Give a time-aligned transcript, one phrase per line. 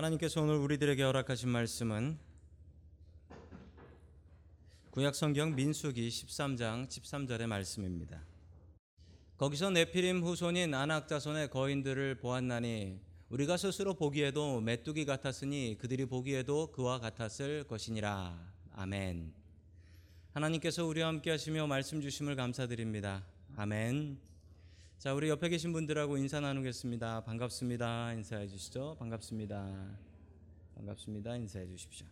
[0.00, 2.18] 하나님께서 오늘 우리들에게 허락하신 말씀은
[4.92, 8.22] 구약 성경 민수기 13장 13절의 말씀입니다.
[9.36, 16.98] 거기서 네피림 후손인 아낙 자손의 거인들을 보았나니 우리가 스스로 보기에도 메뚜기 같았으니 그들이 보기에도 그와
[16.98, 18.38] 같았을 것이니라.
[18.72, 19.34] 아멘.
[20.32, 23.26] 하나님께서 우리와 함께 하시며 말씀 주심을 감사드립니다.
[23.56, 24.29] 아멘.
[25.00, 27.24] 자, 우리 옆에 계신 분들하고 인사 나누겠습니다.
[27.24, 28.12] 반갑습니다.
[28.12, 28.96] 인사해 주시죠.
[28.98, 29.96] 반갑습니다.
[30.74, 31.36] 반갑습니다.
[31.36, 32.06] 인사해 주십시오.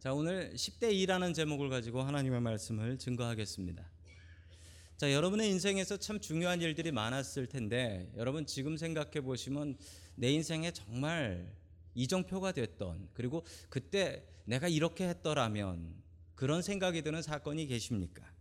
[0.00, 3.88] 자, 오늘 10대 2라는 제목을 가지고 하나님의 말씀을 증거하겠습니다.
[4.96, 9.76] 자, 여러분의 인생에서 참 중요한 일들이 많았을 텐데 여러분 지금 생각해 보시면
[10.16, 11.54] 내 인생에 정말
[11.94, 15.94] 이정표가 됐던 그리고 그때 내가 이렇게 했더라면
[16.34, 18.31] 그런 생각이 드는 사건이 계십니까?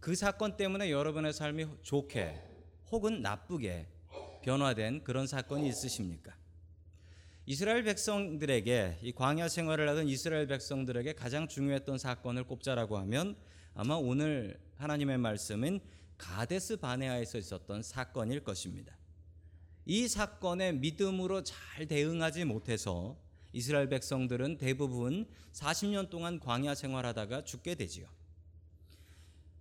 [0.00, 2.42] 그 사건 때문에 여러분의 삶이 좋게
[2.90, 3.86] 혹은 나쁘게
[4.42, 6.34] 변화된 그런 사건이 있으십니까?
[7.46, 13.36] 이스라엘 백성들에게 이 광야 생활을 하던 이스라엘 백성들에게 가장 중요했던 사건을 꼽자라고 하면
[13.74, 15.80] 아마 오늘 하나님의 말씀은
[16.18, 18.96] 가데스 바네아에서 있었던 사건일 것입니다.
[19.84, 23.16] 이 사건에 믿음으로 잘 대응하지 못해서
[23.52, 28.08] 이스라엘 백성들은 대부분 40년 동안 광야 생활하다가 죽게 되지요.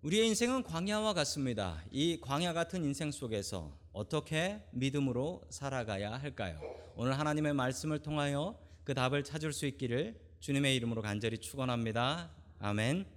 [0.06, 1.84] 우리의 인생은 광야와 같습니다.
[1.90, 6.62] 이 광야 같은 인생 속에서 어떻게 믿음으로 살아가야 할까요?
[6.96, 12.30] 오늘 하나님의 말씀을 통하여 그 답을 찾을 수 있기를 주님의 이름으로 간절히 축원합니다.
[12.60, 13.08] 아멘.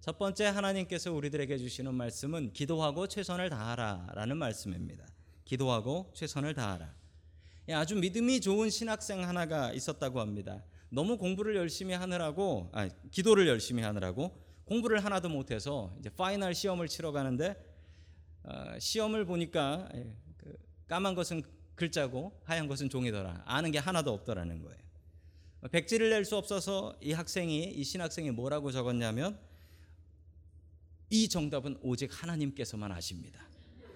[0.00, 5.04] 첫 번째 하나님께서 우리들에게 주시는 말씀은 기도하고 최선을 다하라라는 말씀입니다.
[5.44, 6.94] 기도하고 최선을 다하라.
[7.68, 10.64] 예, 아주 믿음이 좋은 신학생 하나가 있었다고 합니다.
[10.88, 17.10] 너무 공부를 열심히 하느라고 아, 기도를 열심히 하느라고 공부를 하나도 못해서 이제 파이널 시험을 치러
[17.10, 17.56] 가는데
[18.44, 21.42] 어, 시험을 보니까 예, 그 까만 것은
[21.74, 23.44] 글자고 하얀 것은 종이더라.
[23.46, 24.78] 아는 게 하나도 없더라는 거예요.
[25.70, 29.38] 백지를 낼 수 없어서 이 학생이 이 신학생이 뭐라고 적었냐면
[31.10, 33.40] 이 정답은 오직 하나님께서만 아십니다.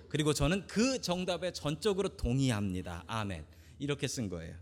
[0.08, 3.04] 그리고 저는 그 정답에 전적으로 동의합니다.
[3.06, 3.44] 아멘.
[3.78, 4.56] 이렇게 쓴 거예요.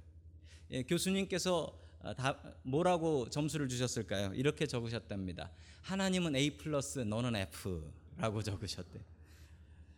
[0.73, 1.80] 예, 교수님께서 아,
[2.17, 4.33] 다 뭐라고 점수를 주셨을까요?
[4.35, 5.51] 이렇게 적으셨답니다.
[5.83, 9.01] 하나님은 A 플러스 너는 F라고 적으셨대.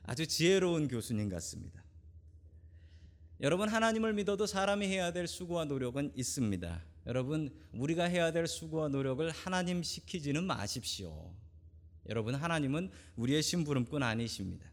[0.04, 1.82] 아주 지혜로운 교수님 같습니다.
[3.40, 6.82] 여러분 하나님을 믿어도 사람이 해야 될 수고와 노력은 있습니다.
[7.06, 11.32] 여러분 우리가 해야 될 수고와 노력을 하나님 시키지는 마십시오.
[12.08, 14.66] 여러분 하나님은 우리의 심부름꾼 아니십니다.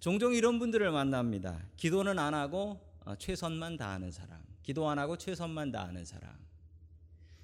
[0.00, 1.62] 종종 이런 분들을 만납니다.
[1.76, 4.42] 기도는 안 하고 어, 최선만 다하는 사람.
[4.62, 6.34] 기도 안 하고 최선만 다하는 사람.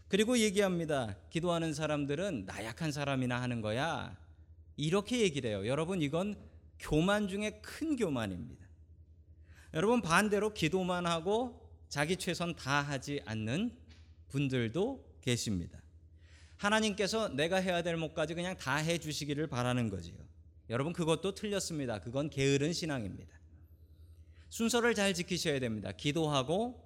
[0.08, 1.16] 그리고 얘기합니다.
[1.30, 4.16] 기도하는 사람들은 나약한 사람이나 하는 거야.
[4.76, 5.66] 이렇게 얘기를 해요.
[5.66, 6.36] 여러분 이건
[6.78, 8.66] 교만 중에 큰 교만입니다.
[9.74, 13.74] 여러분 반대로 기도만 하고 자기 최선 다 하지 않는
[14.28, 15.78] 분들도 계십니다.
[16.56, 20.16] 하나님께서 내가 해야 될 몫까지 그냥 다 해 주시기를 바라는 거지요.
[20.70, 22.00] 여러분 그것도 틀렸습니다.
[22.00, 23.34] 그건 게으른 신앙입니다.
[24.52, 25.92] 순서를 잘 지키셔야 됩니다.
[25.92, 26.78] 기도하고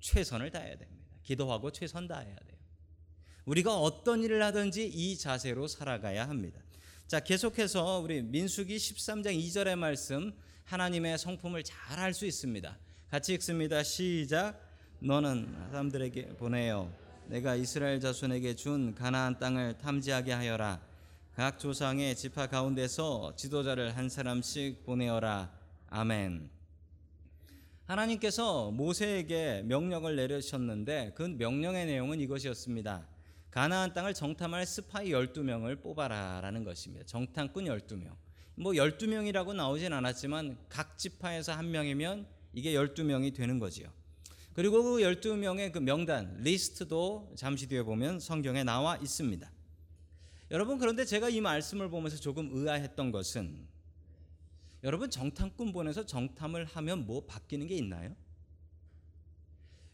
[0.00, 1.02] 최선을 다해야 됩니다.
[1.22, 2.58] 기도하고 최선 다해야 돼요.
[3.46, 6.60] 우리가 어떤 일을 하든지 이 자세로 살아가야 합니다.
[7.06, 10.34] 자, 계속해서 우리 민수기 13장 2절의 말씀
[10.64, 12.76] 하나님의 성품을 잘 알 수 있습니다.
[13.10, 13.82] 같이 읽습니다.
[13.82, 14.60] 시작.
[14.98, 16.92] 너는 사람들에게 보내요.
[17.28, 20.82] 내가 이스라엘 자손에게 준 가나안 땅을 탐지하게 하여라.
[21.34, 25.50] 각 조상의 지파 가운데서 지도자를 한 사람씩 보내어라.
[25.88, 26.55] 아멘.
[27.86, 33.06] 하나님께서 모세에게 명령을 내리셨는데 그 명령의 내용은 이것이었습니다.
[33.52, 37.06] 가나안 땅을 정탐할 스파이 12명을 뽑아라라는 것입니다.
[37.06, 38.16] 정탐꾼 12명.
[38.56, 43.88] 뭐 12명이라고 나오진 않았지만 각 지파에서 한 명이면 이게 12명이 되는 거지요.
[44.52, 49.48] 그리고 그 12명의 그 명단 리스트도 잠시 뒤에 보면 성경에 나와 있습니다.
[50.50, 53.68] 여러분 그런데 제가 이 말씀을 보면서 조금 의아했던 것은
[54.86, 58.14] 여러분 정탐꾼 보내서 정탐을 하면 뭐 바뀌는 게 있나요?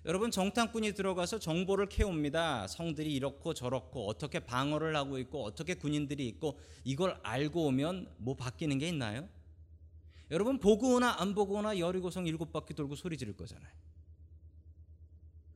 [0.04, 2.66] 여러분 정탐꾼이 들어가서 정보를 캐옵니다.
[2.66, 8.76] 성들이 이렇고 저렇고 어떻게 방어를 하고 있고 어떻게 군인들이 있고 이걸 알고 오면 뭐 바뀌는
[8.76, 9.26] 게 있나요?
[10.30, 13.72] 여러분 보고 오나 안 보고 오나 여리고성 일곱 바퀴 돌고 소리 지를 거잖아요.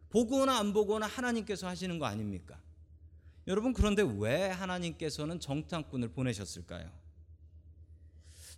[0.08, 2.58] 보고 오나 안 보고 오나 하나님께서 하시는 거 아닙니까?
[3.46, 6.90] 여러분 그런데 왜 하나님께서는 정탐꾼을 보내셨을까요?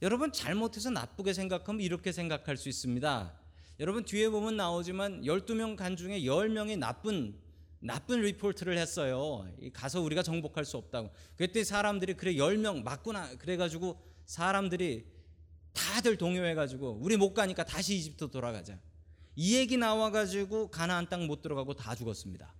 [0.00, 3.34] 여러분 잘못해서 나쁘게 생각하면 이렇게 생각할 수 있습니다.
[3.80, 7.38] 여러분 뒤에 보면 나오지만 12명 간 중에 10명이 나쁜
[7.80, 9.48] 나쁜 리포트를 했어요.
[9.72, 11.10] 가서 우리가 정복할 수 없다고.
[11.36, 15.06] 그때 사람들이 그래 10명 맞구나 그래 가지고 사람들이
[15.72, 18.80] 다들 동요해 가지고 우리 못 가니까 다시 이집트 돌아가자.
[19.36, 22.52] 이 얘기 나와 가지고 가나안 땅 못 들어가고 다 죽었습니다.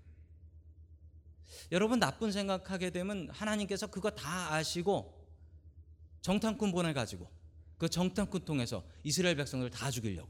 [1.73, 5.18] 여러분 나쁜 생각하게 되면 하나님께서 그거 다 아시고
[6.20, 7.29] 정탐꾼 보내가지고
[7.79, 10.29] 그 정탐꾼 통해서 이스라엘 백성들 다 죽이려고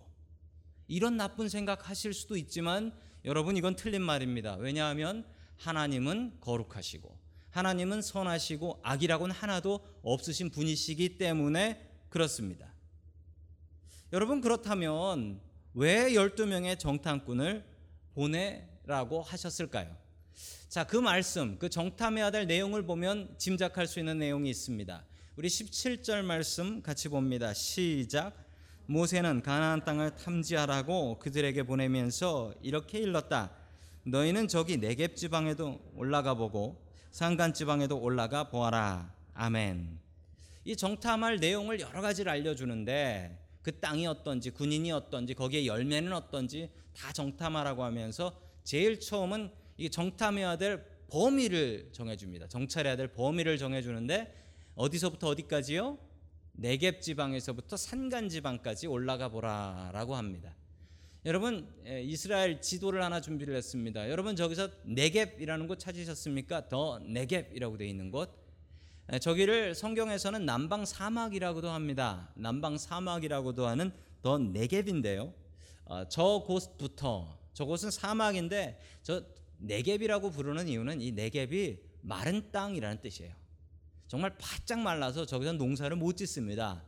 [0.87, 2.93] 이런 나쁜 생각 하실 수도 있지만
[3.25, 4.57] 여러분 이건 틀린 말입니다.
[4.57, 5.27] 왜냐하면
[5.57, 7.19] 하나님은 거룩하시고
[7.51, 12.73] 하나님은 선하시고 악이라고는 하나도 없으신 분이시기 때문에 그렇습니다.
[14.13, 15.41] 여러분 그렇다면
[15.75, 17.65] 왜 12명의 정탐꾼을
[18.15, 19.97] 보내라고 하셨을까요?
[20.69, 25.05] 자, 그 말씀, 그 정탐해야 될 내용을 보면 짐작할 수 있는 내용이 있습니다.
[25.39, 27.55] 우리 17절 말씀 같이 봅니다.
[27.55, 28.35] 시작.
[28.87, 33.53] 모세는 가나안 땅을 탐지하라고 그들에게 보내면서 이렇게 일렀다.
[34.03, 36.83] 너희는 저기 네겝 지방에도 올라가 보고
[37.13, 39.15] 산간 지방에도 올라가 보아라.
[39.35, 40.01] 아멘.
[40.65, 47.13] 이 정탐할 내용을 여러 가지를 알려주는데 그 땅이 어떤지 군인이 어떤지 거기에 열매는 어떤지 다
[47.13, 52.49] 정탐하라고 하면서 제일 처음은 이 정탐해야 될 범위를 정해줍니다.
[52.49, 54.48] 정찰해야 될 범위를 정해주는데
[54.79, 55.99] 어디서부터 어디까지요?
[56.53, 60.55] 네겝 지방에서부터 산간 지방까지 올라가 보라라고 합니다.
[61.27, 64.09] 여러분 이스라엘 지도를 하나 준비를 했습니다.
[64.09, 66.69] 여러분 저기서 네겝이라는 곳 찾으셨습니까?
[66.69, 68.31] 더 네겝이라고 되어 있는 곳.
[69.21, 72.31] 저기를 성경에서는 남방 사막이라고도 합니다.
[72.37, 73.91] 남방 사막이라고도 하는
[74.23, 75.35] 더 네겝인데요.
[75.87, 79.25] 어, 저 곳부터 저곳은 사막인데 저
[79.59, 83.48] 네겝이라고 부르는 이유는 이 네겝이 마른 땅이라는 뜻이에요.
[84.09, 86.83] 정말 바짝 말라서 저기서 농사를 못 짓습니다.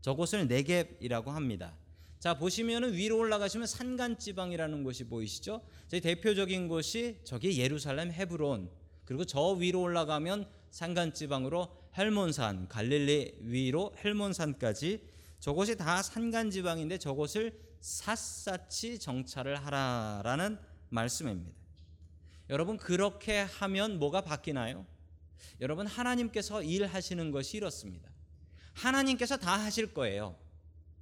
[0.00, 1.76] 저곳을 네겝이라고 합니다.
[2.20, 5.62] 자 보시면은 위로 올라가시면 산간 지방이라는 곳이 보이시죠?
[5.88, 8.70] 저희 대표적인 곳이 저기 예루살렘 헤브론
[9.04, 11.68] 그리고 저 위로 올라가면 산간 지방으로
[11.98, 15.02] 헬몬산 갈릴리 위로 헬몬산까지
[15.40, 20.58] 저곳이 다 산간 지방인데 저곳을 샅샅이 정찰을 하라라는
[20.90, 21.50] 말씀입니다.
[22.50, 24.84] 여러분 그렇게 하면 뭐가 바뀌나요?
[25.60, 28.10] 여러분 하나님께서 일하시는 것이 이렇습니다.
[28.74, 30.36] 하나님께서 다 하실 거예요.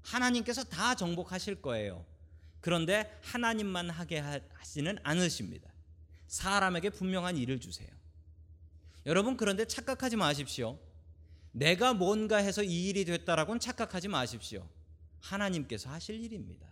[0.02, 2.04] 하나님께서 다 정복하실 거예요.
[2.60, 5.70] 그런데 하나님만 하게 하시는 않으십니다.
[6.26, 7.88] 사람에게 분명한 일을 주세요.
[9.06, 10.78] 여러분 그런데 착각하지 마십시오.
[11.52, 14.68] 내가 뭔가 해서 이 일이 됐다라고는 착각하지 마십시오.
[15.20, 16.66] 하나님께서 하실 일입니다.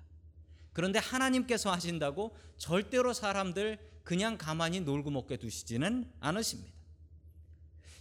[0.72, 6.75] 그런데 하나님께서 하신다고 절대로 사람들 그냥 가만히 놀고 먹게 두시지는 않으십니다.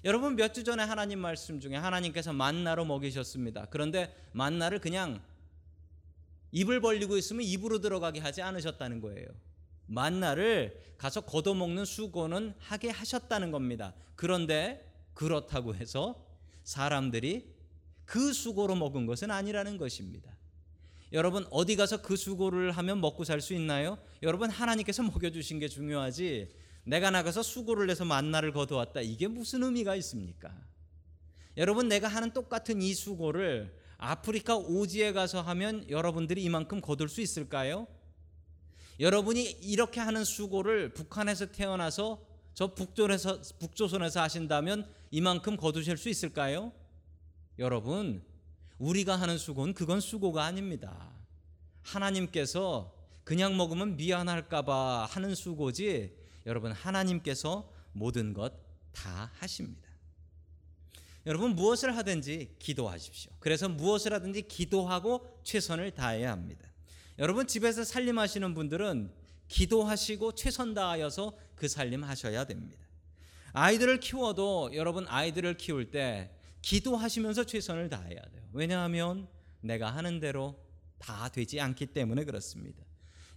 [0.05, 3.67] 여러분 몇 주 전에 하나님 말씀 중에 하나님께서 만나로 먹이셨습니다.
[3.71, 5.21] 그런데 만나를 그냥
[6.51, 9.27] 입을 벌리고 있으면 입으로 들어가게 하지 않으셨다는 거예요.
[9.87, 13.93] 만나를 가서 걷어먹는 수고는 하게 하셨다는 겁니다.
[14.15, 16.23] 그런데 그렇다고 해서
[16.63, 17.53] 사람들이
[18.05, 20.37] 그 수고로 먹은 것은 아니라는 것입니다.
[21.13, 23.97] 여러분 어디 가서 그 수고를 하면 먹고 살 수 있나요?
[24.21, 26.53] 여러분 하나님께서 먹여 주신 게 중요하지
[26.85, 30.53] 내가 나가서 수고를 내서 만나를 거두었다 이게 무슨 의미가 있습니까?
[31.57, 37.87] 여러분 내가 하는 똑같은 이 수고를 아프리카 오지에 가서 하면 여러분들이 이만큼 거둘 수 있을까요?
[38.99, 46.71] 여러분이 이렇게 하는 수고를 북한에서 태어나서 저 북조선에서 북조선에서 하신다면 이만큼 거두실 수 있을까요?
[47.57, 48.23] 여러분
[48.77, 51.11] 우리가 하는 수고는 그건 수고가 아닙니다.
[51.81, 52.93] 하나님께서
[53.23, 59.83] 그냥 먹으면 미안할까봐 하는 수고지 여러분 하나님께서 모든 것 다 하십니다.
[61.27, 63.31] 여러분 무엇을 하든지 기도하십시오.
[63.39, 66.71] 그래서 무엇을 하든지 기도하고 최선을 다해야 합니다.
[67.19, 69.11] 여러분 집에서 살림하시는 분들은
[69.47, 72.83] 기도하시고 최선 다하여서 그 살림 하셔야 됩니다.
[73.53, 78.43] 아이들을 키워도 여러분 아이들을 키울 때 기도하시면서 최선을 다해야 돼요.
[78.53, 79.27] 왜냐하면
[79.61, 80.59] 내가 하는 대로
[80.99, 82.83] 다 되지 않기 때문에 그렇습니다.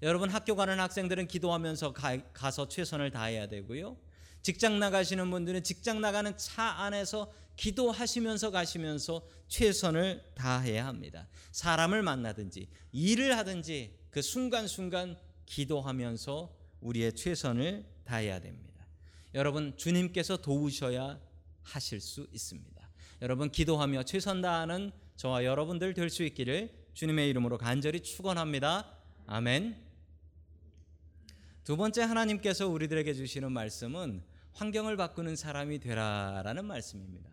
[0.03, 3.97] 여러분 학교 가는 학생들은 기도하면서 가, 서 최선을 다해야 되고요.
[4.43, 11.27] 직장 나가시는 분들은 직장 나가는 차 안에서 기도하시면서 가시면서 최선을 다해야 합니다.
[11.51, 18.87] 사람을 만나든지 일을 하든지 그 순간순간 기도하면서 우리의 최선을 다해야 됩니다.
[19.35, 21.19] 여러분 주님께서 도우셔야
[21.63, 22.89] 하실 수 있습니다.
[23.23, 28.97] 여러분 기도하며 최선 다하는 저와 여러분들 될 수 있기를 주님의 이름으로 간절히 축원합니다.
[29.27, 29.88] 아멘.
[31.69, 34.23] 두 번째 하나님께서 우리들에게 주시는 말씀은
[34.55, 37.29] 환경을 바꾸는 사람이 되라라는 말씀입니다.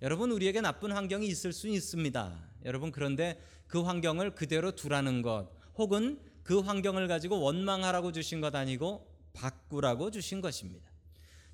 [0.00, 2.38] 여러분 우리에게 나쁜 환경이 있을 수 있습니다.
[2.66, 9.12] 여러분 그런데 그 환경을 그대로 두라는 것 혹은 그 환경을 가지고 원망하라고 주신 것 아니고
[9.32, 10.88] 바꾸라고 주신 것입니다.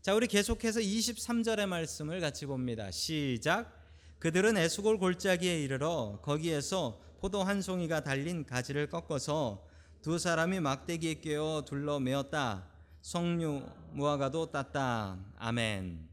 [0.02, 2.90] 자, 우리 계속해서 23절의 말씀을 같이 봅니다.
[2.90, 3.82] 시작.
[4.18, 9.72] 그들은 에스골 골짜기에 이르러 거기에서 포도 한 송이가 달린 가지를 꺾어서
[10.04, 12.68] 두 사람이 막대기에 끼어 둘러 메었다.
[13.00, 15.18] 성류 무화과도 땄다.
[15.38, 16.06] 아멘.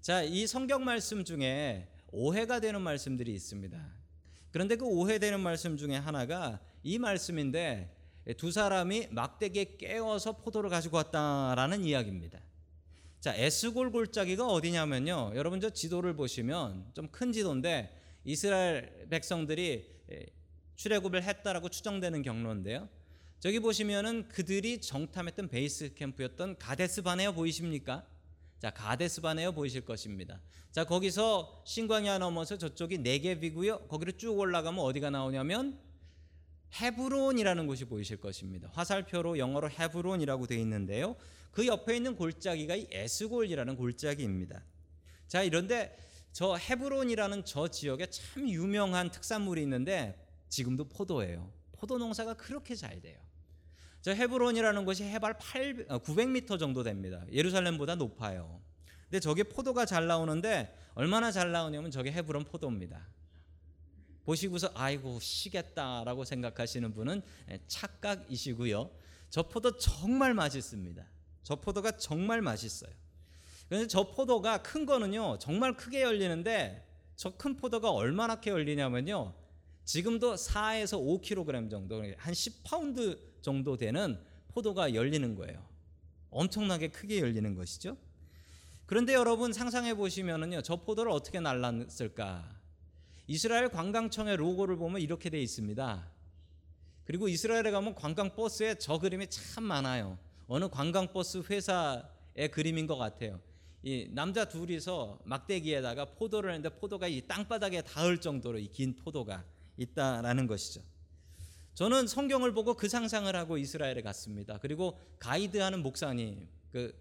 [0.00, 3.80] 자, 이 성경 말씀 중에 오해가 되는 말씀들이 있습니다.
[4.50, 7.96] 그런데 그 오해되는 말씀 중에 하나가 이 말씀인데
[8.38, 12.40] 두 사람이 막대기에 깨어서 포도를 가지고 왔다라는 이야기입니다.
[13.20, 15.34] 자, 에스골 골짜기가 어디냐면요.
[15.36, 19.94] 여러분 저 지도를 보시면 좀 큰 지도인데 이스라엘 백성들이
[20.76, 22.88] 출애굽을 했다라고 추정되는 경로인데요.
[23.40, 28.06] 저기 보시면은 그들이 정탐했던 베이스 캠프였던 가데스 바네어 보이십니까?
[28.58, 30.40] 자, 가데스 바네어 보이실 것입니다.
[30.72, 33.86] 자, 거기서 신광야 넘어서 저쪽이 네겝이고요.
[33.88, 35.78] 거기로 쭉 올라가면 어디가 나오냐면
[36.80, 38.68] 헤브론이라는 곳이 보이실 것입니다.
[38.72, 41.14] 화살표로 영어로 헤브론이라고 되어 있는데요.
[41.52, 44.64] 그 옆에 있는 골짜기가 이 에스골이라는 골짜기입니다.
[45.28, 45.96] 자, 이런데
[46.32, 51.52] 저 헤브론이라는 저 지역에 참 유명한 특산물이 있는데 지금도 포도예요.
[51.72, 53.18] 포도 농사가 그렇게 잘 돼요.
[54.02, 57.24] 저 헤브론이라는 곳이 해발 8 900m 정도 됩니다.
[57.32, 58.60] 예루살렘보다 높아요.
[59.04, 63.08] 근데 저게 포도가 잘 나오는데 얼마나 잘 나오냐면 저게 헤브론 포도입니다.
[64.24, 67.22] 보시고서 아이고 시겠다라고 생각하시는 분은
[67.66, 68.90] 착각이시고요.
[69.30, 71.04] 저 포도 정말 맛있습니다.
[71.42, 72.92] 저 포도가 정말 맛있어요.
[73.68, 76.86] 그런데 저 포도가 큰 거는요 정말 크게 열리는데
[77.16, 79.34] 저 큰 포도가 얼마나 크게 열리냐면요
[79.84, 85.62] 지금도 4에서 5kg 정도 한 10파운드 정도 되는 포도가 열리는 거예요.
[86.30, 87.96] 엄청나게 크게 열리는 것이죠.
[88.86, 92.60] 그런데 여러분 상상해 보시면은요 저 포도를 어떻게 날랐을까?
[93.26, 96.10] 이스라엘 관광청의 로고를 보면 이렇게 돼 있습니다.
[97.04, 100.18] 그리고 이스라엘에 가면 관광 버스에 저 그림이 참 많아요.
[100.46, 103.40] 어느 관광 버스 회사의 그림인 것 같아요.
[103.82, 109.44] 이 남자 둘이서 막대기에다가 포도를 했는데 포도가 이 땅바닥에 닿을 정도로 이 긴 포도가
[109.76, 110.82] 있다라는 것이죠.
[111.74, 114.58] 저는 성경을 보고 그 상상을 하고 이스라엘에 갔습니다.
[114.58, 116.94] 그리고 가이드하는 목사님, 그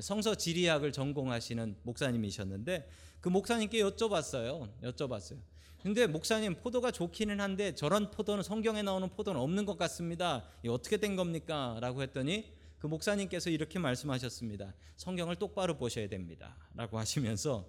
[0.00, 2.88] 성서 지리학을 전공하시는 목사님이셨는데
[3.20, 4.70] 그 목사님께 여쭤봤어요.
[4.82, 5.38] 여쭤봤어요.
[5.82, 10.48] 근데 목사님 포도가 좋기는 한데 저런 포도는 성경에 나오는 포도는 없는 것 같습니다.
[10.62, 11.76] 이 어떻게 된 겁니까?
[11.80, 14.72] 라고 했더니 그 목사님께서 이렇게 말씀하셨습니다.
[14.96, 16.56] 성경을 똑바로 보셔야 됩니다.
[16.74, 17.68] 라고 하시면서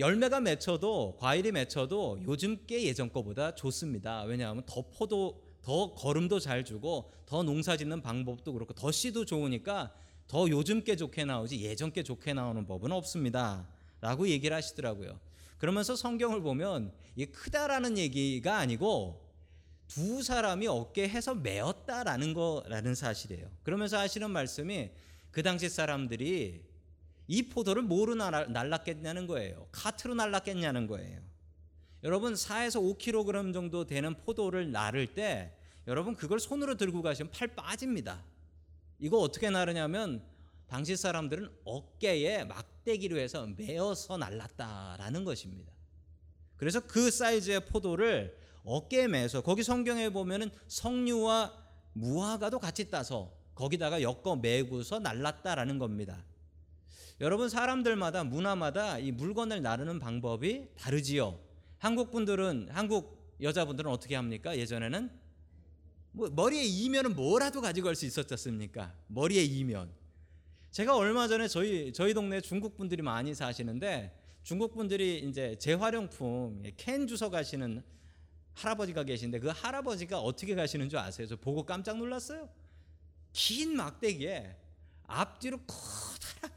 [0.00, 4.22] 열매가 맺혀도 과일이 맺혀도 요즘 게 예전 거보다 좋습니다.
[4.22, 9.92] 왜냐하면 더 포도 더 거름도 잘 주고 더 농사 짓는 방법도 그렇고 더 씨도 좋으니까
[10.26, 13.68] 더 요즘 게 좋게 나오지 예전 게 좋게 나오는 법은 없습니다.
[14.00, 15.20] 라고 얘기를 하시더라고요.
[15.58, 19.28] 그러면서 성경을 보면 이 크다라는 얘기가 아니고
[19.86, 23.50] 두 사람이 어깨해서 메었다라는 거라는 사실이에요.
[23.62, 24.90] 그러면서 하시는 말씀이
[25.30, 26.69] 그 당시 사람들이
[27.32, 29.68] 이 포도를 뭐로 날랐겠냐는 거예요.
[29.70, 31.20] 카트로 날랐겠냐는 거예요.
[32.02, 35.54] 여러분 4에서 5kg 정도 되는 포도를 나를 때
[35.86, 38.24] 여러분 그걸 손으로 들고 가시면 팔 빠집니다.
[38.98, 40.24] 이거 어떻게 나르냐면
[40.66, 45.72] 당시 사람들은 어깨에 막대기로 해서 메어서 날랐다라는 것입니다.
[46.56, 51.54] 그래서 그 사이즈의 포도를 어깨에 매서 거기 성경에 보면은 석류와
[51.92, 56.24] 무화과도 같이 따서 거기다가 엮어 매고서 날랐다라는 겁니다.
[57.20, 61.38] 여러분 사람들마다 문화마다 이 물건을 나르는 방법이 다르지요.
[61.76, 64.56] 한국 분들은 한국 여자분들은 어떻게 합니까?
[64.56, 65.10] 예전에는
[66.12, 68.94] 뭐 머리에 이면은 뭐라도 가지고 갈 수 있었겠습니까?
[69.08, 69.92] 머리에 이면.
[70.70, 77.06] 제가 얼마 전에 저희 저희 동네 중국 분들이 많이 사시는데 중국 분들이 이제 재활용품 캔
[77.06, 77.82] 주워 가시는
[78.54, 81.26] 할아버지가 계신데 그 할아버지가 어떻게 가시는 줄 아세요?
[81.26, 82.48] 저 보고 깜짝 놀랐어요.
[83.32, 84.56] 긴 막대기에
[85.06, 86.09] 앞뒤로 커다란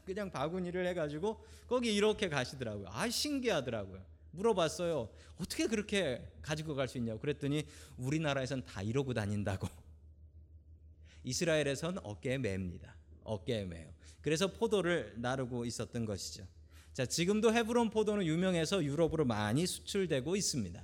[0.04, 2.88] 그냥 바구니를 해가지고 거기 이렇게 가시더라고요.
[2.90, 4.02] 아 신기하더라고요.
[4.32, 5.08] 물어봤어요.
[5.38, 9.68] 어떻게 그렇게 가지고 갈 수 있냐고 그랬더니 우리나라에선 다 이러고 다닌다고.
[11.24, 12.94] 이스라엘에선 어깨에 맵니다.
[13.22, 13.88] 어깨에 매요.
[14.20, 16.46] 그래서 포도를 나르고 있었던 것이죠.
[16.92, 20.82] 자, 지금도 헤브론 포도는 유명해서 유럽으로 많이 수출되고 있습니다.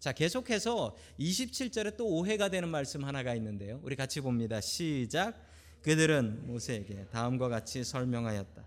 [0.00, 3.80] 자, 계속해서 27절에 또 오해가 되는 말씀 하나가 있는데요.
[3.82, 4.60] 우리 같이 봅니다.
[4.60, 5.34] 시작.
[5.84, 8.64] 그들은 모세에게 다음과 같이 설명하였다.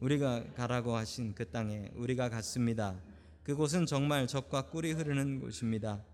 [0.00, 3.00] 우리가 가라고 하신 그 땅에 우리가 갔습니다.
[3.44, 6.04] 그곳은 정말 젖과 꿀이 흐르는 곳입니다.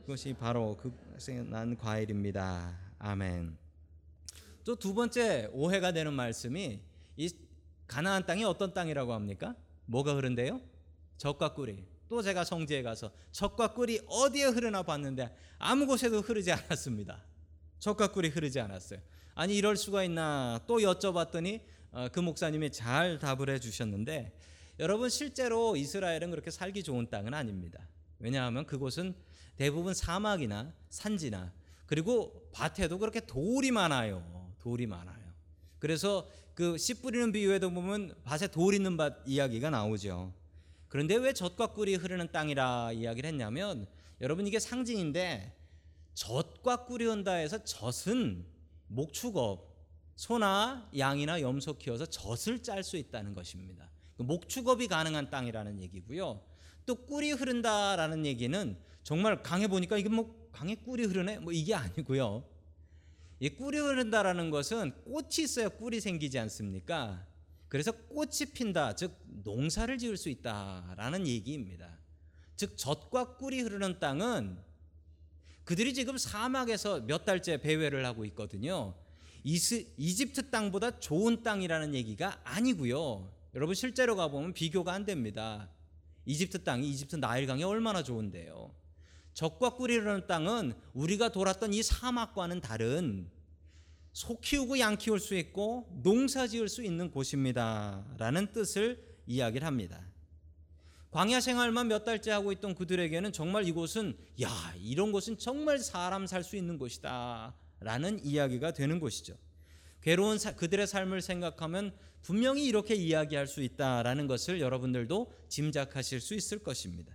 [0.00, 2.74] 그것이 바로 그곳에 난 과일입니다.
[2.98, 3.58] 아멘.
[4.64, 6.80] 또 두 번째 오해가 되는 말씀이
[7.18, 7.30] 이
[7.86, 9.54] 가나안 땅이 어떤 땅이라고 합니까?
[9.84, 10.58] 뭐가 흐른대요?
[11.18, 11.84] 젖과 꿀이.
[12.08, 17.22] 또 제가 성지에 가서 젖과 꿀이 어디에 흐르나 봤는데 아무 곳에도 흐르지 않았습니다.
[17.82, 19.00] 젖과 꿀이 흐르지 않았어요.
[19.34, 21.60] 아니 이럴 수가 있나 또 여쭤봤더니
[21.90, 24.38] 어, 그 목사님이 잘 답을 해주셨는데
[24.78, 27.88] 여러분 실제로 이스라엘은 그렇게 살기 좋은 땅은 아닙니다.
[28.20, 29.16] 왜냐하면 그곳은
[29.56, 31.52] 대부분 사막이나 산지나
[31.86, 34.54] 그리고 밭에도 그렇게 돌이 많아요.
[34.60, 35.32] 돌이 많아요.
[35.80, 40.32] 그래서 그 씨 뿌리는 비유에도 보면 밭에 돌 있는 밭 이야기가 나오죠.
[40.86, 43.88] 그런데 왜 젖과 꿀이 흐르는 땅이라 이야기를 했냐면
[44.20, 45.52] 여러분 이게 상징인데
[46.14, 48.44] 젖과 흔다 해서 젖은
[48.88, 49.72] 목축업
[50.16, 53.90] 소나 양이나 염소 키워서 젖을 짤 수 있다는 것입니다.
[54.16, 56.42] 그 목축업이 가능한 땅이라는 얘기고요.
[56.84, 62.44] 또 꿀이 흐른다라는 얘기는 정말 강에 보니까 이게 뭐 강에 꿀이 흐르네 뭐 이게 아니고요.
[63.40, 67.26] 이 꿀이 흐른다라는 것은 꽃이 있어야 꿀이 생기지 않습니까?
[67.68, 71.98] 그래서 꽃이 핀다, 즉 농사를 지을 수 있다라는 얘기입니다.
[72.54, 74.58] 즉 젖과 꿀이 흐르는 땅은
[75.72, 78.94] 그들이 지금 사막에서 몇 달째 배회를 하고 있거든요.
[79.42, 83.32] 이스, 이집트 땅보다 좋은 땅이라는 얘기가 아니고요.
[83.54, 85.70] 여러분 실제로 가보면 비교가 안 됩니다.
[86.26, 88.74] 이집트 땅이 이집트 나일강이 얼마나 좋은데요.
[89.32, 93.30] 적과 꿀이 흐르는 땅은 우리가 돌았던 이 사막과는 다른
[94.12, 100.11] 소 키우고 양 키울 수 있고 농사 지을 수 있는 곳입니다 라는 뜻을 이야기를 합니다.
[101.12, 104.48] 광야 생활만 몇 달째 하고 있던 그들에게는 정말 이곳은 야
[104.80, 109.36] 이런 곳은 정말 사람 살 수 있는 곳이다라는 이야기가 되는 곳이죠.
[110.00, 116.60] 괴로운 사, 그들의 삶을 생각하면 분명히 이렇게 이야기할 수 있다라는 것을 여러분들도 짐작하실 수 있을
[116.60, 117.14] 것입니다.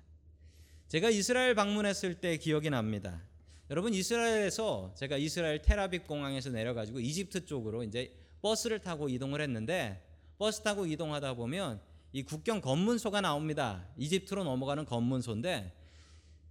[0.89, 3.23] 제가 이스라엘 방문했을 때 기억이 납니다.
[3.71, 8.13] 여러분 이스라엘에서 제가 이스라엘 테라빅 공항에서 내려가지고 이집트 쪽으로 이제
[8.43, 13.87] 버스를 타고 이동을 했는데 버스 타고 이동하다 보면 이 국경 검문소가 나옵니다.
[13.97, 15.73] 이집트로 넘어가는 검문소인데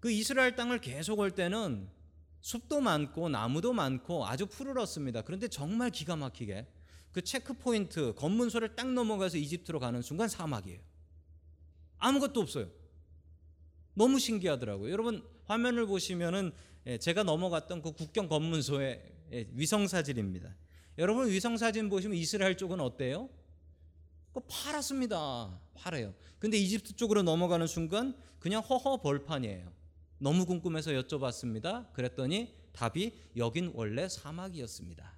[0.00, 1.88] 그 이스라엘 땅을 계속 올 때는
[2.40, 5.22] 숲도 많고 나무도 많고 아주 푸르렀습니다.
[5.22, 6.66] 그런데 정말 기가 막히게
[7.12, 10.78] 그 체크 포인트 검문소를 딱 넘어가서 이집트로 가는 순간 사막이에요.
[11.98, 12.70] 아무것도 없어요.
[13.94, 14.92] 너무 신기하더라고요.
[14.92, 16.52] 여러분 화면을 보시면은
[16.86, 20.54] 예, 제가 넘어갔던 그 국경 검문소의 예, 위성 사진입니다.
[20.98, 23.28] 여러분 위성 사진 보시면 이스라엘 쪽은 어때요?
[24.36, 25.58] 그 파랗습니다.
[25.72, 26.12] 파래요.
[26.38, 29.72] 근데 이집트 쪽으로 넘어가는 순간 그냥 허허 벌판이에요.
[30.18, 31.90] 너무 궁금해서 여쭤봤습니다.
[31.94, 35.10] 그랬더니 답이 여긴 원래 사막이었습니다.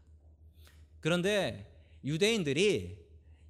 [1.01, 2.97] 그런데 유대인들이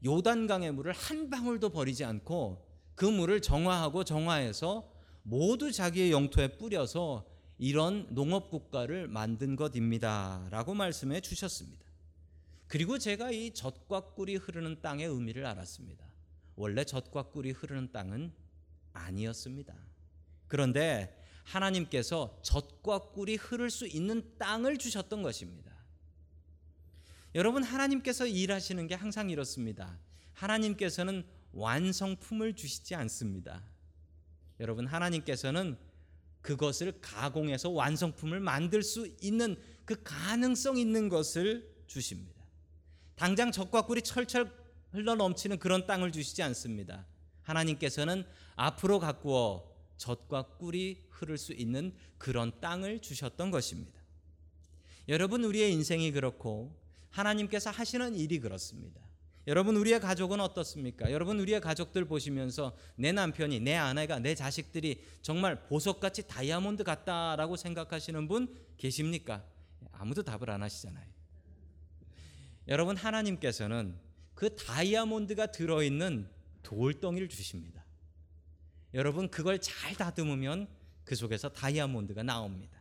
[0.07, 4.90] 요단강의 물을 한 방울도 버리지 않고 그 물을 정화하고 정화해서
[5.22, 7.26] 모두 자기의 영토에 뿌려서
[7.59, 11.88] 이런 농업 국가를 만든 것입니다라고 말씀해 주셨습니다.
[12.68, 16.04] 그리고 제가 이 젖과 꿀이 흐르는 땅의 의미를 알았습니다.
[16.54, 18.33] 원래 젖과 꿀이 흐르는 땅은
[18.92, 19.74] 아니었습니다.
[20.48, 25.72] 그런데 하나님께서 젖과 꿀이 흐를 수 있는 땅을 주셨던 것입니다.
[27.35, 29.98] 여러분 하나님께서 일하시는 게 항상 이렇습니다.
[30.35, 33.62] 하나님께서는 완성품을 주시지 않습니다.
[34.61, 35.78] 여러분 하나님께서는
[36.42, 42.38] 그것을 가공해서 완성품을 만들 수 있는 그 가능성 있는 것을 주십니다.
[43.18, 44.50] 당장 적과 꿀이 철철
[44.92, 47.04] 흘러 넘치는 그런 땅을 주시지 않습니다.
[47.42, 54.00] 하나님께서는 앞으로 가꾸어 젖과 꿀이 흐를 수 있는 그런 땅을 주셨던 것입니다.
[55.09, 56.78] 여러분 우리의 인생이 그렇고
[57.11, 59.00] 하나님께서 하시는 일이 그렇습니다.
[59.48, 61.11] 여러분 우리의 가족은 어떻습니까?
[61.11, 68.28] 여러분 우리의 가족들 보시면서 내 남편이 내 아내가 내 자식들이 정말 보석같이 다이아몬드 같다라고 생각하시는
[68.28, 69.42] 분 계십니까?
[69.90, 71.17] 아무도 답을 안 하시잖아요.
[72.68, 73.96] 여러분 하나님께서는
[74.35, 76.28] 그 다이아몬드가 들어있는
[76.62, 77.85] 돌덩이를 주십니다.
[78.94, 80.68] 여러분 그걸 잘 다듬으면
[81.04, 82.78] 그 속에서 다이아몬드가 나옵니다.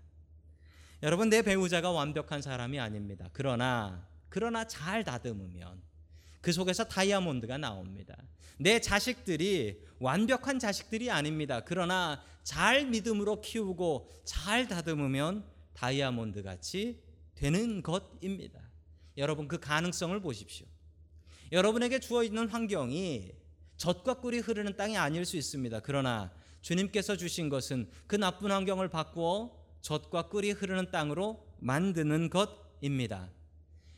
[1.04, 3.30] 여러분 내 배우자가 완벽한 사람이 아닙니다.
[3.34, 5.82] 그러나 그러나 잘 다듬으면
[6.42, 8.16] 그 속에서 다이아몬드가 나옵니다.
[8.58, 11.62] 내 자식들이 완벽한 자식들이 아닙니다.
[11.64, 17.02] 그러나 잘 믿음으로 키우고 잘 다듬으면 다이아몬드 같이
[17.36, 18.67] 되는 것입니다.
[19.18, 20.66] 여러분 그 가능성을 보십시오.
[21.52, 23.32] 여러분에게 주어 있는 환경이
[23.78, 25.80] 젖과 꿀이 흐르는 땅이 아닐 수 있습니다.
[25.82, 33.30] 그러나 주님께서 주신 것은 그 나쁜 환경을 바꾸어 젖과 꿀이 흐르는 땅으로 만드는 것입니다.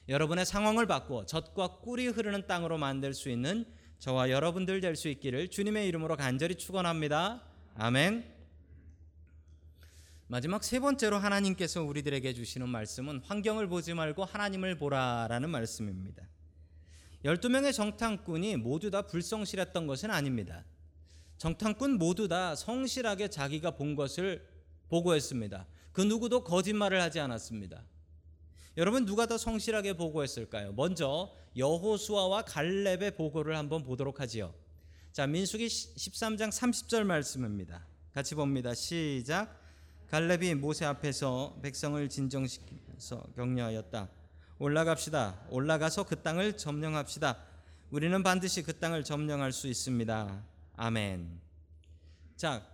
[0.08, 3.66] 여러분의 상황을 바꾸어 젖과 꿀이 흐르는 땅으로 만들 수 있는
[4.00, 7.44] 저와 여러분들 될 수 있기를 주님의 이름으로 간절히 축원합니다.
[7.76, 8.39] 아멘.
[10.32, 16.22] 마지막 세 번째로 하나님께서 우리들에게 주시는 말씀은 환경을 보지 말고 하나님을 보라라는 말씀입니다.
[17.26, 20.66] 12명의 정탐꾼이 모두 다 불성실했던 것은 아닙니다.
[21.40, 24.48] 정탐꾼 모두 다 성실하게 자기가 본 것을
[24.90, 25.66] 보고했습니다.
[25.94, 27.84] 그 누구도 거짓말을 하지 않았습니다.
[28.78, 30.74] 여러분 누가 더 성실하게 보고했을까요?
[30.74, 34.54] 먼저 여호수아와 갈렙의 보고를 한번 보도록 하지요.
[35.12, 37.84] 자, 민수기 13장 30절 말씀입니다.
[38.14, 38.76] 같이 봅니다.
[38.76, 39.59] 시작.
[40.10, 44.10] 갈렙이 모세 앞에서 백성을 진정시켜서 격려하였다.
[44.58, 45.46] 올라갑시다.
[45.50, 47.38] 올라가서 그 땅을 점령합시다.
[47.92, 50.44] 우리는 반드시 그 땅을 점령할 수 있습니다.
[50.78, 51.40] 아멘.
[52.36, 52.66] 자,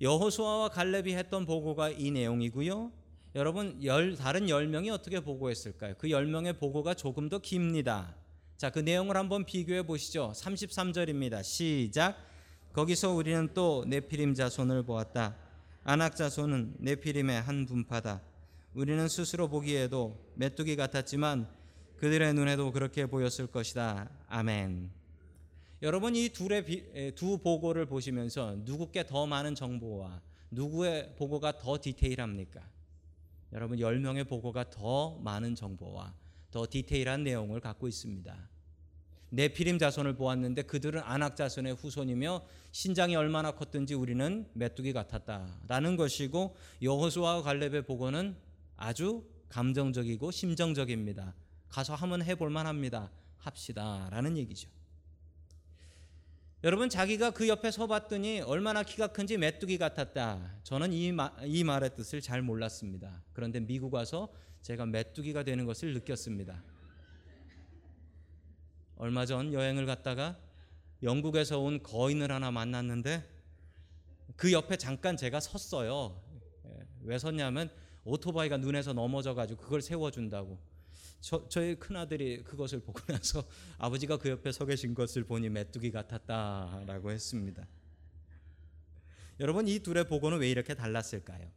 [0.00, 2.92] 여호수아와 갈렙이 했던 보고가 이 내용이고요.
[3.34, 5.94] 여러분 열, 다른 열 명이 어떻게 보고했을까요?
[5.98, 8.14] 그열 명의 보고가 조금 더 깁니다.
[8.56, 10.32] 자, 그 내용을 한번 비교해 보시죠.
[10.36, 11.42] 33절입니다.
[11.42, 12.16] 시작.
[12.72, 15.45] 거기서 우리는 또 네피림 자손을 보았다.
[15.88, 18.20] 아낙 자손은 네피림의 한 분파다.
[18.74, 21.48] 우리는 스스로 보기에도 메뚜기 같았지만
[21.98, 24.10] 그들의 눈에도 그렇게 보였을 것이다.
[24.26, 24.90] 아멘.
[25.82, 30.20] 여러분 이 둘의 비, 에, 두 보고를 보시면서 누구께 더 많은 정보와
[30.50, 32.68] 누구의 보고가 더 디테일합니까?
[33.52, 36.12] 여러분 10명의 보고가 더 많은 정보와
[36.50, 38.36] 더 디테일한 내용을 갖고 있습니다.
[39.30, 47.42] 네피림 자손을 보았는데 그들은 아낙 자손의 후손이며 신장이 얼마나 컸든지 우리는 메뚜기 같았다라는 것이고 여호수아와
[47.42, 48.36] 갈렙의 보고는
[48.76, 51.34] 아주 감정적이고 심정적입니다.
[51.68, 53.10] 가서 한번 해볼 만합니다.
[53.38, 54.68] 합시다라는 얘기죠.
[56.64, 60.60] 여러분 자기가 그 옆에 서 봤더니 얼마나 키가 큰지 메뚜기 같았다.
[60.62, 63.22] 저는 이, 마, 이 말의 뜻을 잘 몰랐습니다.
[63.32, 66.62] 그런데 미국 와서 제가 메뚜기가 되는 것을 느꼈습니다.
[68.96, 70.38] 얼마 전 여행을 갔다가
[71.02, 73.28] 영국에서 온 거인을 하나 만났는데
[74.36, 76.20] 그 옆에 잠깐 제가 섰어요.
[76.66, 77.70] 예, 왜 섰냐면
[78.04, 80.58] 오토바이가 눈에서 넘어져 가지고 그걸 세워준다고.
[81.20, 83.44] 저, 저희 큰아들이 그것을 보고 나서
[83.78, 87.66] 아버지가 그 옆에 서 계신 것을 보니 메뚜기 같았다라고 했습니다.
[89.40, 91.50] 여러분 이 둘의 보고는 왜 이렇게 달랐을까요?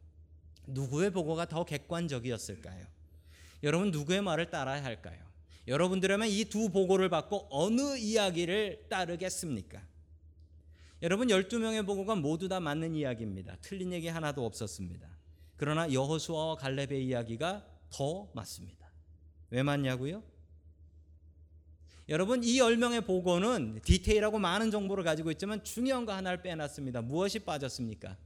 [0.66, 2.86] 누구의 보고가 더 객관적이었을까요?
[3.62, 5.29] 여러분 누구의 말을 따라야 할까요?
[5.70, 9.80] 여러분들이라면 이 두 보고를 받고 어느 이야기를 따르겠습니까?
[11.00, 13.56] 여러분 12명의 보고가 모두 다 맞는 이야기입니다.
[13.62, 15.08] 틀린 얘기 하나도 없었습니다.
[15.56, 18.90] 그러나 여호수아와 갈렙의 이야기가 더 맞습니다.
[19.50, 20.24] 왜 맞냐고요?
[22.08, 27.02] 여러분 이 10명의 보고는 디테일하고 많은 정보를 가지고 있지만 중요한 거 하나를 빼놨습니다.
[27.02, 28.16] 무엇이 빠졌습니까?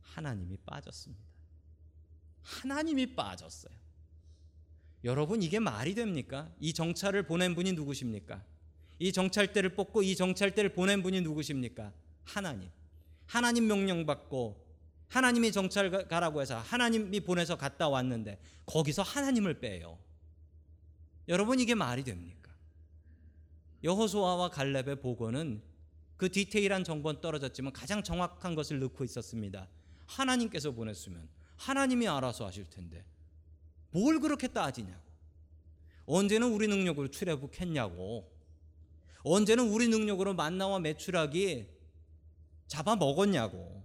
[0.00, 1.24] 하나님이 빠졌습니다.
[2.42, 3.85] 하나님이 빠졌어요.
[5.06, 6.50] 여러분 이게 말이 됩니까?
[6.58, 8.42] 이 정찰을 보낸 분이 누구십니까?
[8.98, 11.92] 이 정찰대를 뽑고 이 정찰대를 보낸 분이 누구십니까?
[12.24, 12.68] 하나님.
[13.26, 14.66] 하나님 명령 받고
[15.06, 19.96] 하나님이 정찰 가라고 해서 하나님이 보내서 갔다 왔는데 거기서 하나님을 빼요.
[21.28, 22.52] 여러분 이게 말이 됩니까?
[23.84, 25.62] 여호수아와 갈렙의 보고는
[26.16, 29.68] 그 디테일한 정보는 떨어졌지만 가장 정확한 것을 넣고 있었습니다.
[30.06, 33.04] 하나님께서 보냈으면 하나님이 알아서 하실 텐데
[33.96, 35.00] 뭘 그렇게 따지냐고.
[36.04, 38.30] 언제는 우리 능력으로 출애굽했냐고.
[39.22, 41.66] 언제는 우리 능력으로 만나와 매출하기
[42.66, 43.82] 잡아먹었냐고.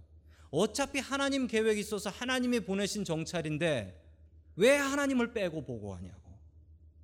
[0.50, 3.98] 어차피 하나님 계획이 있어서 하나님이 보내신 정찰인데
[4.56, 6.20] 왜 하나님을 빼고 보고하냐고.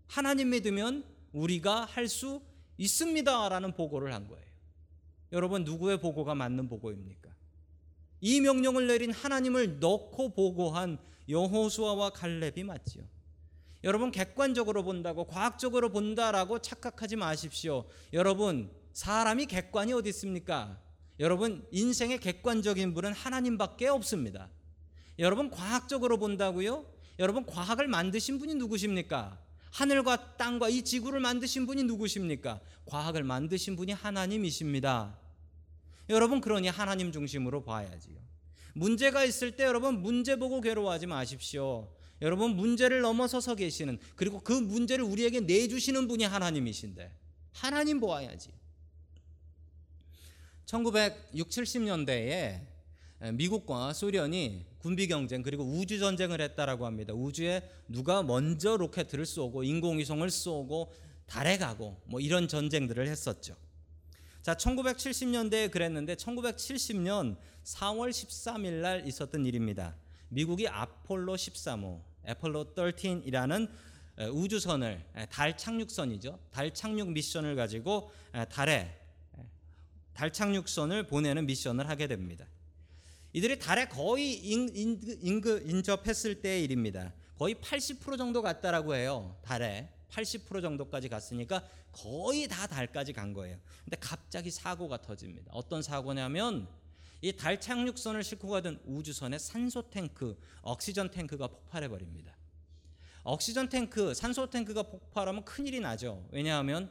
[0.07, 2.43] 하나님 믿으면 우리가 할 수
[2.77, 4.45] 있습니다라는 보고를 한 거예요.
[5.33, 7.31] 여러분 누구의 보고가 맞는 보고입니까?
[8.21, 13.05] 이 명령을 내린 하나님을 넣고 보고한 여호수아와 갈렙이 맞지요.
[13.85, 17.85] 여러분 객관적으로 본다고 과학적으로 본다라고 착각하지 마십시오.
[18.13, 20.81] 여러분 사람이 객관이 어디 있습니까?
[21.21, 24.49] 여러분 인생의 객관적인 분은 하나님밖에 없습니다.
[25.19, 26.87] 여러분 과학적으로 본다고요?
[27.19, 29.39] 여러분 과학을 만드신 분이 누구십니까?
[29.73, 32.61] 하늘과 땅과 이 지구를 만드신 분이 누구십니까?
[32.87, 35.19] 과학을 만드신 분이 하나님이십니다.
[36.09, 38.17] 여러분 그러니 하나님 중심으로 봐야지요.
[38.79, 41.89] 문제가 있을 때 여러분 문제 보고 괴로워하지 마십시오.
[42.21, 47.11] 여러분 문제를 넘어서서 계시는 그리고 그 문제를 우리에게 내주시는 분이 하나님이신데
[47.53, 48.51] 하나님 보아야지.
[50.67, 52.61] 1960, 70년대에
[53.35, 57.15] 미국과 소련이 군비 경쟁 그리고 우주 전쟁을 했다라고 합니다.
[57.15, 60.93] 우주에 누가 먼저 로켓을 쏘고 인공위성을 쏘고
[61.27, 63.57] 달에 가고 뭐 이런 전쟁들을 했었죠.
[64.49, 69.95] 자, 1970년대에 그랬는데 1970년 4월 13일 날 있었던 일입니다.
[70.31, 73.69] 미국이 아폴로 13호, 애폴로 13이라는
[74.33, 76.39] 우주선을 달 착륙선이죠.
[76.51, 78.11] 달 착륙 미션을 가지고
[78.51, 78.99] 달에
[80.15, 82.47] 달 착륙선을 보내는 미션을 하게 됩니다.
[83.35, 87.13] 이들이 달에 거의 인접했을 때의 일입니다.
[87.37, 89.37] 거의 80% 정도 갔다라고 해요.
[89.43, 91.69] 달에 80% 정도까지 갔으니까
[92.03, 93.59] 거의 다 달까지 간 거예요.
[93.85, 95.51] 근데 갑자기 사고가 터집니다.
[95.53, 96.69] 어떤 사고냐면
[97.21, 102.37] 이 달 착륙선을 싣고 가던 우주선의 산소 탱크, 옥시전 탱크가 폭발해 버립니다.
[103.25, 106.25] 옥시전 탱크, 산소 탱크가 폭발하면 큰일이 나죠.
[106.31, 106.91] 왜냐하면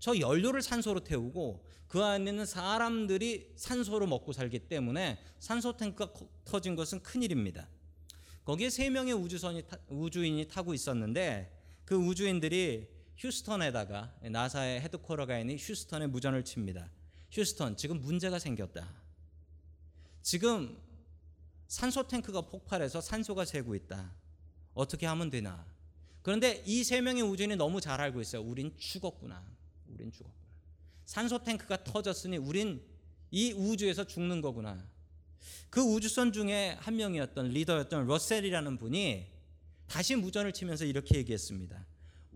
[0.00, 6.28] 저 연료를 산소로 태우고 그 안에 있는 사람들이 산소로 먹고 살기 때문에 산소 탱크가 커-
[6.44, 7.68] 터진 것은 큰일입니다.
[8.44, 16.06] 거기에 세 명의 우주선이 타- 우주인이 타고 있었는데 그 우주인들이 휴스턴에다가 NASA의 headquarter가 있는 휴스턴에
[16.06, 16.88] 무전을 칩니다.
[17.30, 18.88] 휴스턴 지금 문제가 생겼다.
[20.22, 20.78] 지금
[21.66, 24.12] 산소 탱크가 폭발해서 산소가 새고 있다.
[24.74, 25.66] 어떻게 하면 되나?
[26.22, 28.42] 그런데 이 세 명의 우주인이 너무 잘 알고 있어요.
[28.42, 29.42] 우린 죽었구나.
[29.88, 30.46] 우린 죽었구나.
[31.04, 32.82] 산소 탱크가 터졌으니 우린
[33.30, 34.86] 이 우주에서 죽는 거구나.
[35.70, 39.26] 그 우주인 중에 한 명이었던 리더였던 러셀이라는 분이
[39.86, 41.84] 다시 무전을 치면서 이렇게 얘기했습니다.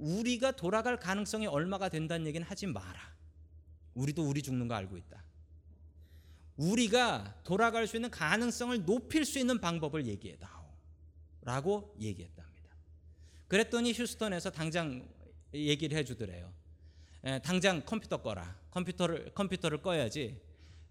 [0.02, 3.14] 우리가 돌아갈 가능성이 얼마가 된다는 얘기는 하지 마라.
[3.94, 5.22] 우리도 우리 죽는 거 알고 있다.
[6.56, 10.62] 우리가 돌아갈 수 있는 가능성을 높일 수 있는 방법을 얘기해 다오.
[11.42, 12.70] 라고 얘기했답니다.
[13.48, 15.08] 그랬더니 휴스턴에서 당장
[15.54, 16.52] 얘기를 해 주더래요.
[17.24, 18.56] 에, 당장 컴퓨터 꺼라.
[18.70, 20.40] 컴퓨터를 컴퓨터를 꺼야지.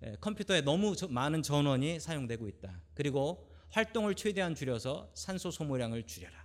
[0.03, 2.81] 에, 컴퓨터에 너무 저- 많은 전원이 사용되고 있다.
[2.93, 6.40] 그리고 활동을 최대한 줄여서 산소 소모량을 줄여라.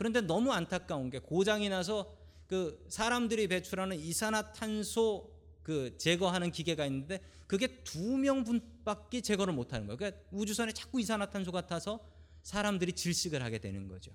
[0.00, 5.30] 그런데 너무 안타까운 게 고장이 나서 그 사람들이 배출하는 이산화탄소
[5.62, 9.98] 그 제거하는 기계가 있는데 그게 두 명분밖에 제거를 못 하는 거예요.
[9.98, 12.00] 그러니까 우주선에 자꾸 이산화탄소가 타서
[12.42, 14.10] 사람들이 질식을 하게 되는 거죠.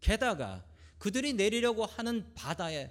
[0.00, 0.62] 게다가
[0.98, 2.90] 그들이 내리려고 하는 바다에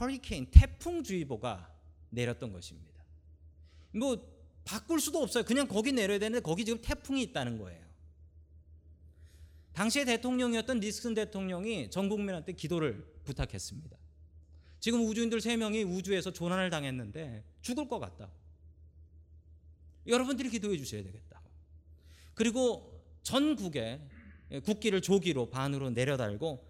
[0.00, 1.70] 허리케인 태풍 주의보가
[2.08, 3.04] 내렸던 것입니다.
[3.92, 4.26] 뭐
[4.64, 5.44] 바꿀 수도 없어요.
[5.44, 7.87] 그냥 거기 내려야 되는데 거기 지금 태풍이 있다는 거예요.
[9.72, 13.96] 당시의 대통령이었던 니슨 대통령이 전 국민한테 기도를 부탁했습니다.
[14.80, 18.30] 지금 우주인들 세 명이 우주에서 조난을 당했는데 죽을 것 같다.
[20.06, 21.40] 여러분들이 기도해 주셔야 되겠다.
[22.34, 24.00] 그리고 전국에
[24.64, 26.64] 국기를 조기로 반으로 내려달고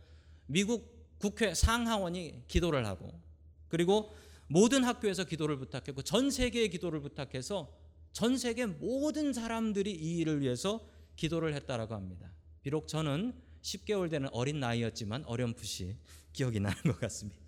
[0.46, 3.20] 미국 국회 상하원이 기도를 하고
[3.68, 4.10] 그리고
[4.48, 7.72] 모든 학교에서 기도를 부탁했고 전 세계에 기도를 부탁해서
[8.12, 10.84] 전 세계 모든 사람들이 이 일을 위해서
[11.16, 12.32] 기도를 했다라고 합니다.
[12.62, 15.96] 비록 저는 10개월 되는 어린 나이였지만 어렴풋이
[16.32, 17.40] 기억이 나는 것 같습니다.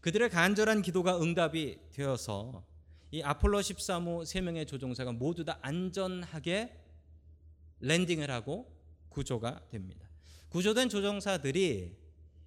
[0.00, 2.64] 그들의 간절한 기도가 응답이 되어서
[3.10, 6.76] 이 아폴로 13호 세 명의 조종사가 모두 다 안전하게
[7.80, 8.70] 랜딩을 하고
[9.08, 10.08] 구조가 됩니다.
[10.50, 11.96] 구조된 조종사들이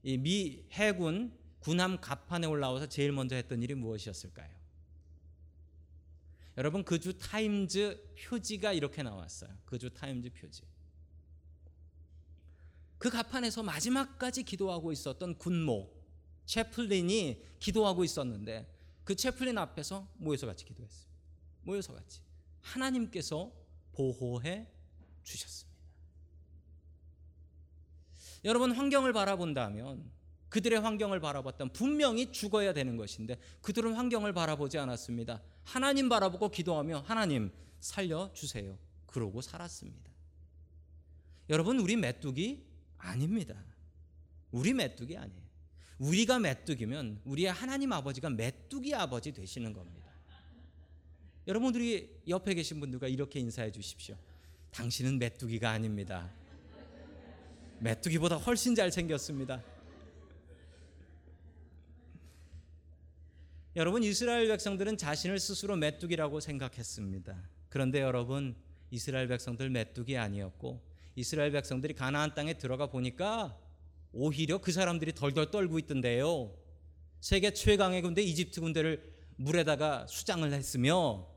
[0.03, 4.49] 이미 해군 군함 갑판에 올라와서 제일 먼저 했던 일이 무엇이었을까요?
[6.57, 9.55] 여러분 그 주 타임즈 표지가 이렇게 나왔어요.
[9.65, 10.63] 그 주 타임즈 표지.
[12.97, 15.95] 그 갑판에서 마지막까지 기도하고 있었던 군목
[16.45, 21.11] chaplain이 기도하고 있었는데 그 chaplain 앞에서 모여서 같이 기도했습니다.
[21.61, 22.21] 모여서 같이
[22.61, 23.51] 하나님께서
[23.93, 24.67] 보호해
[25.23, 25.77] 주셨습니다.
[28.45, 30.09] 여러분 환경을 바라본다면
[30.49, 35.41] 그들의 환경을 바라봤다면 분명히 죽어야 되는 것인데 그들은 환경을 바라보지 않았습니다.
[35.63, 38.77] 하나님 바라보고 기도하며 하나님 살려 주세요.
[39.05, 40.11] 그러고 살았습니다.
[41.49, 42.65] 여러분 우리 메뚜기
[42.97, 43.55] 아닙니다.
[44.51, 45.47] 우리 메뚜기 아니에요.
[45.99, 50.07] 우리가 메뚜기면 우리의 하나님 아버지가 메뚜기 아버지 되시는 겁니다.
[51.47, 54.15] 여러분들이 옆에 계신 분들과 이렇게 인사해 주십시오.
[54.71, 56.29] 당신은 메뚜기가 아닙니다.
[57.79, 59.63] 메뚜기보다 훨씬 잘 생겼습니다.
[63.77, 67.37] 여러분 이스라엘 백성들은 자신을 스스로 메뚜기라고 생각했습니다.
[67.69, 68.55] 그런데 여러분
[68.89, 70.81] 이스라엘 백성들 메뚜기 아니었고
[71.13, 73.55] 이스라엘 백성들이 가나안 땅에 들어가 보니까
[74.13, 76.55] 오히려 그 사람들이 덜덜 떨고 있던데요.
[77.19, 81.27] 세계 최강의 군대 이집트 군대를 물에다가 수장을 했으며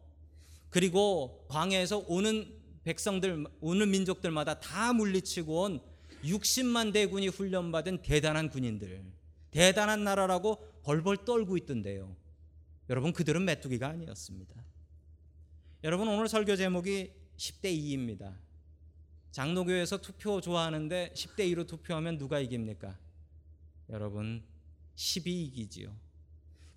[0.70, 2.50] 그리고 광야에서 오는
[2.84, 5.80] 백성들 오는 민족들마다 다 물리치고 온
[6.24, 9.04] 60만 대군이 훈련받은 대단한 군인들
[9.50, 12.16] 대단한 나라라고 벌벌 떨고 있던데요.
[12.90, 14.52] 여러분 그들은 메뚜기가 아니었습니다.
[15.84, 18.36] 여러분 오늘 설교 제목이 10대 2입니다.
[19.30, 22.98] 장로교에서 투표 좋아하는데 10대 2로 투표하면 누가 이깁니까?
[23.90, 24.42] 여러분
[24.96, 25.96] 10이 이기지요.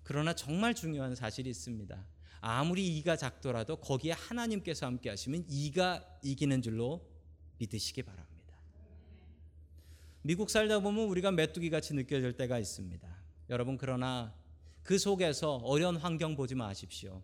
[0.04, 2.06] 그러나 정말 중요한 사실이 있습니다.
[2.40, 7.04] 아무리 이가 작더라도 거기에 하나님께서 함께 하시면 이가 이기는 줄로
[7.58, 8.54] 믿으시기 바랍니다.
[10.22, 13.08] 미국 살다 보면 우리가 메뚜기 같이 느껴질 때가 있습니다.
[13.50, 14.32] 여러분 그러나
[14.84, 17.20] 그 속에서 어려운 환경 보지 마십시오.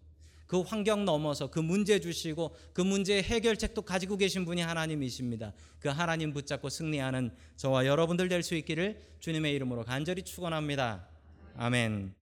[0.47, 5.53] 그 환경 넘어서 그 문제 주시고 그 문제의 해결책도 가지고 계신 분이 하나님이십니다.
[5.79, 11.07] 그 하나님 붙잡고 승리하는 저와 여러분들 될 수 있기를 주님의 이름으로 간절히 축원합니다.
[11.57, 12.20] 아멘.